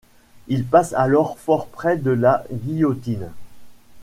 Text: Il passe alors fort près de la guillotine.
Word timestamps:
Il 0.47 0.65
passe 0.65 0.93
alors 0.93 1.37
fort 1.37 1.67
près 1.67 1.95
de 1.95 2.09
la 2.09 2.43
guillotine. 2.51 3.29